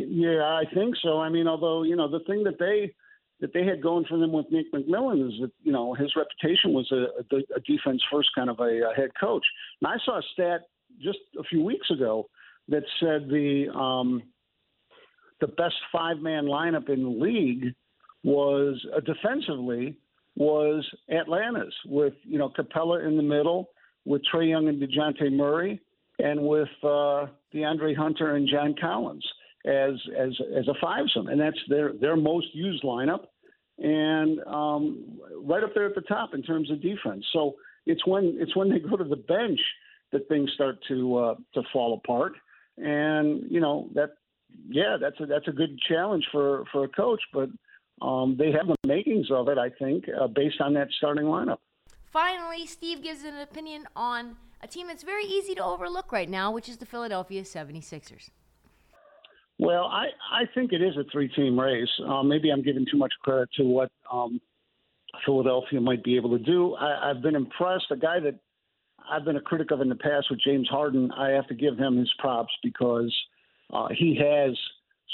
yeah, 0.00 0.42
I 0.42 0.64
think 0.74 0.96
so. 1.04 1.20
I 1.20 1.28
mean, 1.28 1.46
although 1.46 1.84
you 1.84 1.94
know 1.94 2.10
the 2.10 2.24
thing 2.26 2.42
that 2.42 2.58
they 2.58 2.92
that 3.40 3.52
they 3.52 3.64
had 3.64 3.82
going 3.82 4.04
for 4.06 4.18
them 4.18 4.32
with 4.32 4.46
Nick 4.50 4.72
McMillan 4.72 5.26
is 5.28 5.40
that 5.40 5.52
you 5.62 5.72
know 5.72 5.94
his 5.94 6.12
reputation 6.16 6.72
was 6.72 6.90
a, 6.92 7.06
a 7.54 7.60
defense 7.60 8.02
first 8.10 8.30
kind 8.34 8.50
of 8.50 8.60
a, 8.60 8.90
a 8.90 8.94
head 8.94 9.10
coach. 9.18 9.46
And 9.80 9.88
I 9.88 9.96
saw 10.04 10.18
a 10.18 10.22
stat 10.32 10.62
just 11.02 11.18
a 11.38 11.44
few 11.44 11.62
weeks 11.62 11.90
ago 11.90 12.28
that 12.68 12.82
said 13.00 13.28
the 13.28 13.68
um, 13.74 14.22
the 15.40 15.48
best 15.48 15.76
five 15.92 16.18
man 16.18 16.44
lineup 16.44 16.88
in 16.88 17.02
the 17.02 17.08
league 17.08 17.74
was 18.24 18.84
uh, 18.94 19.00
defensively 19.00 19.96
was 20.36 20.86
Atlanta's 21.10 21.74
with 21.86 22.14
you 22.24 22.38
know 22.38 22.48
Capela 22.48 23.06
in 23.06 23.16
the 23.16 23.22
middle 23.22 23.70
with 24.04 24.22
Trae 24.32 24.48
Young 24.48 24.68
and 24.68 24.80
Dejounte 24.80 25.32
Murray 25.32 25.80
and 26.18 26.40
with 26.40 26.68
uh, 26.82 27.26
DeAndre 27.54 27.96
Hunter 27.96 28.36
and 28.36 28.48
John 28.48 28.74
Collins 28.80 29.24
as 29.66 29.94
as 30.16 30.30
as 30.56 30.68
a 30.68 30.74
fivesome, 30.84 31.30
and 31.30 31.40
that's 31.40 31.58
their 31.68 31.92
their 31.92 32.16
most 32.16 32.46
used 32.54 32.82
lineup, 32.84 33.26
and 33.78 34.40
um, 34.46 35.18
right 35.42 35.64
up 35.64 35.70
there 35.74 35.86
at 35.86 35.94
the 35.94 36.02
top 36.02 36.34
in 36.34 36.42
terms 36.42 36.70
of 36.70 36.80
defense. 36.80 37.24
So 37.32 37.56
it's 37.84 38.06
when 38.06 38.36
it's 38.38 38.54
when 38.56 38.70
they 38.70 38.78
go 38.78 38.96
to 38.96 39.04
the 39.04 39.16
bench 39.16 39.60
that 40.12 40.28
things 40.28 40.50
start 40.54 40.78
to 40.88 41.16
uh, 41.16 41.34
to 41.54 41.62
fall 41.72 42.00
apart, 42.02 42.32
and 42.78 43.50
you 43.50 43.60
know 43.60 43.90
that 43.94 44.10
yeah 44.68 44.96
that's 45.00 45.18
a 45.20 45.26
that's 45.26 45.48
a 45.48 45.52
good 45.52 45.78
challenge 45.88 46.24
for 46.30 46.64
for 46.72 46.84
a 46.84 46.88
coach, 46.88 47.20
but 47.32 47.48
um, 48.02 48.36
they 48.38 48.52
have 48.52 48.66
the 48.66 48.76
makings 48.86 49.30
of 49.30 49.48
it, 49.48 49.58
I 49.58 49.70
think, 49.70 50.04
uh, 50.08 50.26
based 50.26 50.60
on 50.60 50.74
that 50.74 50.88
starting 50.98 51.24
lineup. 51.24 51.58
Finally, 52.04 52.66
Steve 52.66 53.02
gives 53.02 53.24
an 53.24 53.36
opinion 53.38 53.86
on 53.96 54.36
a 54.62 54.66
team 54.66 54.86
that's 54.86 55.02
very 55.02 55.24
easy 55.24 55.54
to 55.54 55.64
overlook 55.64 56.12
right 56.12 56.28
now, 56.28 56.50
which 56.50 56.68
is 56.68 56.76
the 56.76 56.86
Philadelphia 56.86 57.42
76ers. 57.42 58.30
Well, 59.58 59.84
I, 59.84 60.08
I 60.30 60.44
think 60.54 60.72
it 60.72 60.82
is 60.82 60.96
a 60.96 61.04
three 61.10 61.28
team 61.28 61.58
race. 61.58 61.88
Um, 62.06 62.28
maybe 62.28 62.50
I'm 62.50 62.62
giving 62.62 62.86
too 62.90 62.98
much 62.98 63.12
credit 63.22 63.48
to 63.56 63.64
what 63.64 63.90
um, 64.12 64.40
Philadelphia 65.24 65.80
might 65.80 66.04
be 66.04 66.16
able 66.16 66.36
to 66.36 66.44
do. 66.44 66.74
I, 66.74 67.10
I've 67.10 67.22
been 67.22 67.34
impressed. 67.34 67.86
A 67.90 67.96
guy 67.96 68.20
that 68.20 68.38
I've 69.10 69.24
been 69.24 69.36
a 69.36 69.40
critic 69.40 69.70
of 69.70 69.80
in 69.80 69.88
the 69.88 69.94
past 69.94 70.26
with 70.30 70.40
James 70.40 70.68
Harden, 70.68 71.10
I 71.12 71.30
have 71.30 71.46
to 71.48 71.54
give 71.54 71.78
him 71.78 71.96
his 71.96 72.12
props 72.18 72.52
because 72.62 73.14
uh, 73.72 73.88
he 73.96 74.18
has 74.20 74.56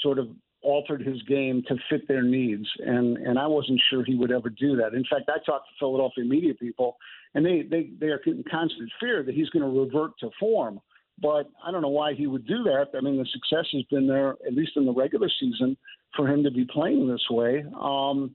sort 0.03 0.19
of 0.19 0.29
altered 0.63 1.03
his 1.03 1.21
game 1.23 1.63
to 1.69 1.77
fit 1.91 2.07
their 2.09 2.23
needs, 2.23 2.67
and 2.81 3.17
and 3.19 3.39
I 3.39 3.47
wasn't 3.47 3.81
sure 3.91 4.05
he 4.05 4.15
would 4.15 4.33
ever 4.33 4.49
do 4.49 4.77
that. 4.77 4.95
In 4.95 5.05
fact, 5.11 5.29
I 5.29 5.39
talked 5.45 5.69
to 5.69 5.75
Philadelphia 5.79 6.25
media 6.25 6.55
people, 6.55 6.97
and 7.35 7.45
they 7.45 7.63
they 7.63 7.91
they 8.01 8.07
are 8.07 8.21
in 8.27 8.45
constant 8.51 8.91
fear 8.99 9.23
that 9.23 9.35
he's 9.35 9.51
going 9.51 9.65
to 9.65 9.81
revert 9.81 10.19
to 10.21 10.31
form. 10.39 10.81
But 11.21 11.51
I 11.65 11.71
don't 11.71 11.83
know 11.83 11.89
why 11.89 12.15
he 12.15 12.27
would 12.27 12.47
do 12.47 12.63
that. 12.65 12.89
I 12.97 13.01
mean, 13.01 13.17
the 13.17 13.27
success 13.27 13.67
has 13.73 13.83
been 13.91 14.07
there, 14.09 14.31
at 14.47 14.55
least 14.55 14.73
in 14.77 14.87
the 14.87 14.93
regular 14.93 15.29
season, 15.41 15.77
for 16.17 16.27
him 16.27 16.43
to 16.43 16.51
be 16.51 16.65
playing 16.65 17.09
this 17.09 17.25
way. 17.31 17.65
Um, 17.81 18.35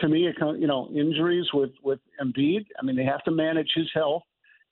to 0.00 0.08
me, 0.08 0.28
you 0.58 0.66
know, 0.66 0.88
injuries 0.94 1.46
with 1.52 1.72
with 1.82 2.00
Embiid. 2.22 2.66
I 2.80 2.84
mean, 2.84 2.96
they 2.96 3.04
have 3.04 3.24
to 3.24 3.30
manage 3.30 3.70
his 3.74 3.90
health 3.94 4.22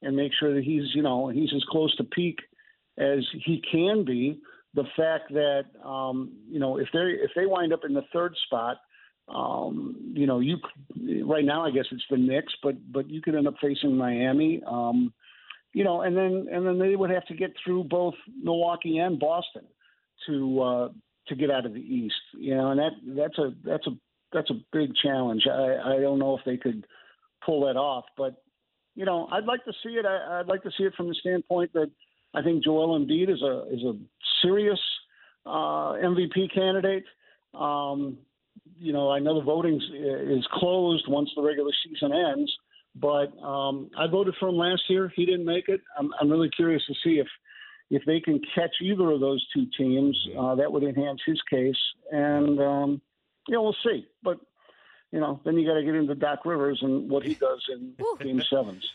and 0.02 0.16
make 0.16 0.32
sure 0.38 0.54
that 0.54 0.64
he's, 0.64 0.94
you 0.94 1.02
know, 1.02 1.28
he's 1.28 1.52
as 1.54 1.64
close 1.70 1.94
to 1.97 2.04
peak 2.04 2.38
as 2.99 3.18
he 3.44 3.62
can 3.70 4.04
be. 4.04 4.40
The 4.75 4.85
fact 4.97 5.32
that, 5.32 5.64
um, 5.85 6.32
you 6.49 6.61
know, 6.61 6.78
if 6.78 6.88
they 6.92 7.00
if 7.00 7.32
they 7.35 7.47
wind 7.47 7.73
up 7.73 7.80
in 7.85 7.92
the 7.92 8.04
third 8.12 8.35
spot, 8.47 8.76
um, 9.28 9.97
you 10.14 10.26
know, 10.26 10.40
you 10.40 10.59
right 11.25 11.44
now 11.44 11.64
I 11.64 11.70
guess 11.70 11.87
it's 11.90 12.04
the 12.09 12.16
Knicks, 12.16 12.52
but 12.62 12.76
but 12.92 13.11
you 13.11 13.20
could 13.20 13.35
end 13.35 13.49
up 13.49 13.54
facing 13.61 13.97
Miami. 13.97 14.62
Um, 14.66 15.12
you 15.72 15.84
know, 15.84 16.02
and 16.02 16.16
then 16.16 16.46
and 16.50 16.66
then 16.66 16.78
they 16.78 16.96
would 16.96 17.10
have 17.10 17.26
to 17.26 17.34
get 17.34 17.52
through 17.64 17.84
both 17.84 18.14
Milwaukee 18.42 18.98
and 18.98 19.18
Boston 19.18 19.62
to 20.26 20.62
uh, 20.62 20.88
to 21.28 21.36
get 21.36 21.50
out 21.50 21.66
of 21.66 21.74
the 21.74 21.80
East. 21.80 22.14
You 22.38 22.56
know, 22.56 22.70
and 22.70 22.80
that 22.80 22.92
that's 23.16 23.38
a 23.38 23.54
that's 23.64 23.86
a 23.86 23.90
that's 24.32 24.50
a 24.50 24.60
big 24.72 24.90
challenge. 25.02 25.44
I, 25.50 25.96
I 25.96 26.00
don't 26.00 26.18
know 26.18 26.36
if 26.36 26.44
they 26.44 26.56
could 26.56 26.86
pull 27.44 27.66
that 27.66 27.76
off, 27.76 28.04
but 28.16 28.42
you 28.94 29.04
know, 29.04 29.28
I'd 29.30 29.44
like 29.44 29.64
to 29.64 29.72
see 29.82 29.90
it. 29.90 30.04
I, 30.04 30.38
would 30.38 30.48
like 30.48 30.62
to 30.64 30.70
see 30.76 30.84
it 30.84 30.94
from 30.96 31.08
the 31.08 31.14
standpoint 31.14 31.72
that 31.74 31.90
I 32.34 32.42
think 32.42 32.64
Joel 32.64 32.98
Embiid 32.98 33.30
is 33.30 33.42
a 33.42 33.64
is 33.72 33.82
a 33.82 33.94
serious 34.42 34.80
uh, 35.46 35.94
MVP 36.02 36.52
candidate. 36.52 37.04
Um, 37.54 38.18
you 38.78 38.92
know, 38.92 39.10
I 39.10 39.18
know 39.18 39.34
the 39.34 39.44
voting 39.44 39.80
is 39.92 40.46
closed 40.52 41.04
once 41.08 41.30
the 41.34 41.42
regular 41.42 41.70
season 41.84 42.12
ends, 42.12 42.52
but 42.97 43.37
um, 43.42 43.90
I 43.99 44.06
voted 44.06 44.35
for 44.38 44.49
him 44.49 44.56
last 44.56 44.82
year. 44.88 45.12
He 45.14 45.25
didn't 45.25 45.44
make 45.44 45.68
it. 45.68 45.80
I'm, 45.99 46.11
I'm 46.20 46.30
really 46.30 46.50
curious 46.50 46.82
to 46.87 46.94
see 47.04 47.18
if 47.18 47.26
if 47.90 48.04
they 48.06 48.20
can 48.20 48.40
catch 48.54 48.70
either 48.80 49.11
of 49.11 49.20
those 49.20 49.44
two 49.52 49.66
teams. 49.76 50.16
Uh, 50.38 50.54
that 50.54 50.70
would 50.70 50.82
enhance 50.82 51.20
his 51.26 51.40
case, 51.50 51.78
and 52.11 52.61
um, 52.61 53.00
you 53.49 53.54
know, 53.54 53.62
we'll 53.62 53.76
see. 53.85 54.06
But 54.23 54.38
you 55.12 55.20
know, 55.20 55.40
then 55.44 55.56
you 55.59 55.66
got 55.66 55.75
to 55.75 55.85
get 55.85 55.94
into 55.94 56.14
Doc 56.14 56.44
Rivers 56.44 56.78
and 56.82 57.11
what 57.11 57.25
he 57.25 57.35
does 57.35 57.64
in 57.73 57.94
Game 58.20 58.42
Sevens. 58.49 58.88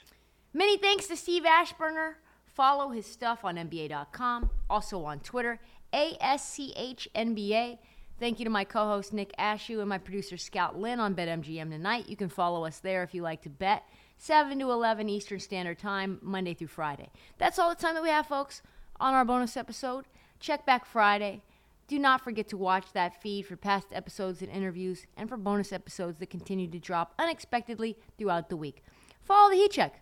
Many 0.54 0.78
thanks 0.78 1.08
to 1.08 1.18
Steve 1.18 1.44
Aschburner. 1.44 2.14
Follow 2.46 2.90
his 2.90 3.06
stuff 3.06 3.44
on 3.44 3.58
NBA.com, 3.58 4.50
also 4.70 5.04
on 5.04 5.20
Twitter, 5.20 5.60
ASCHNBA. 5.94 7.78
Thank 8.18 8.40
you 8.40 8.46
to 8.46 8.52
my 8.52 8.64
co 8.64 8.86
host 8.86 9.12
Nick 9.12 9.36
Ashew 9.38 9.82
and 9.82 9.90
my 9.90 9.98
producer 9.98 10.38
Scout 10.38 10.80
Lynn 10.80 11.02
on 11.02 11.16
BetMGM 11.16 11.70
tonight. 11.70 12.08
You 12.08 12.16
can 12.16 12.30
follow 12.30 12.64
us 12.64 12.80
there 12.80 13.04
if 13.04 13.14
you 13.14 13.22
like 13.22 13.42
to 13.42 13.50
bet. 13.50 13.84
7 14.18 14.58
to 14.58 14.72
11 14.72 15.10
Eastern 15.10 15.42
Standard 15.42 15.78
Time, 15.78 16.20
Monday 16.22 16.54
through 16.54 16.68
Friday. 16.68 17.10
That's 17.38 17.60
all 17.60 17.68
the 17.68 17.76
time 17.76 17.94
that 17.96 18.04
we 18.04 18.08
have, 18.10 18.28
folks, 18.28 18.62
on 19.02 19.14
our 19.14 19.26
bonus 19.26 19.58
episode. 19.58 20.06
Check 20.40 20.66
back 20.66 20.86
Friday. 20.86 21.42
Do 21.90 22.00
not 22.00 22.24
forget 22.24 22.48
to 22.50 22.58
watch 22.58 22.94
that 22.94 23.22
feed 23.22 23.48
for 23.48 23.58
past 23.58 23.88
episodes 23.92 24.42
and 24.42 24.50
interviews 24.50 25.06
and 25.18 25.28
for 25.28 25.36
bonus 25.36 25.74
episodes 25.74 26.18
that 26.20 26.30
continue 26.30 26.68
to 26.68 26.80
drop 26.80 27.14
unexpectedly 27.20 27.98
throughout 28.18 28.48
the 28.48 28.56
week. 28.56 28.82
Follow 29.22 29.50
the 29.50 29.58
Heat 29.58 29.72
Check. 29.72 30.02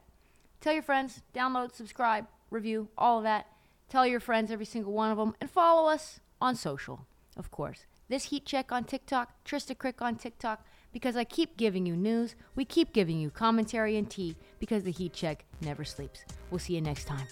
Tell 0.62 0.74
your 0.74 0.84
friends, 0.84 1.24
download, 1.34 1.74
subscribe, 1.74 2.28
review, 2.52 2.90
all 2.96 3.18
of 3.18 3.24
that. 3.24 3.48
Tell 3.90 4.06
your 4.06 4.20
friends, 4.20 4.52
every 4.52 4.66
single 4.66 4.94
one 4.94 5.10
of 5.10 5.18
them, 5.18 5.36
and 5.42 5.50
follow 5.50 5.90
us 5.90 6.20
on 6.40 6.56
social, 6.56 7.08
of 7.36 7.50
course. 7.50 7.88
This 8.10 8.26
Heat 8.26 8.46
Check 8.46 8.72
on 8.72 8.84
TikTok, 8.84 9.46
Trista 9.46 9.78
Crick 9.78 10.02
on 10.02 10.18
TikTok, 10.18 10.66
because 10.92 11.16
I 11.16 11.24
keep 11.24 11.56
giving 11.56 11.86
you 11.86 11.96
news, 11.96 12.36
we 12.54 12.66
keep 12.66 12.92
giving 12.92 13.18
you 13.18 13.30
commentary 13.30 13.96
and 13.96 14.10
tea, 14.10 14.36
because 14.60 14.84
the 14.84 14.92
Heat 14.92 15.14
Check 15.14 15.46
never 15.62 15.86
sleeps. 15.86 16.26
We'll 16.52 16.60
see 16.60 16.76
you 16.76 16.82
next 16.82 17.06
time. 17.06 17.26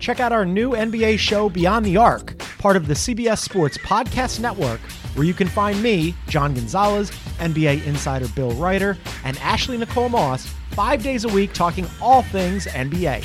Check 0.00 0.20
out 0.20 0.32
our 0.32 0.44
new 0.44 0.72
NBA 0.72 1.18
show, 1.18 1.48
Beyond 1.48 1.86
the 1.86 1.96
Arc, 1.96 2.38
part 2.58 2.76
of 2.76 2.88
the 2.88 2.94
CBS 2.94 3.38
Sports 3.38 3.78
Podcast 3.78 4.40
Network, 4.40 4.80
where 5.14 5.26
you 5.26 5.34
can 5.34 5.48
find 5.48 5.80
me, 5.82 6.14
John 6.28 6.54
Gonzalez, 6.54 7.10
NBA 7.38 7.86
insider 7.86 8.28
Bill 8.28 8.52
Reiter, 8.52 8.96
and 9.24 9.38
Ashley 9.38 9.76
Nicole 9.76 10.08
Moss 10.08 10.46
five 10.70 11.02
days 11.02 11.24
a 11.24 11.28
week 11.28 11.52
talking 11.52 11.86
all 12.00 12.22
things 12.22 12.66
NBA. 12.66 13.24